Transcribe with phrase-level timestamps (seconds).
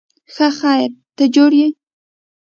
[0.33, 1.67] ښه خیر، ته جوړ یې؟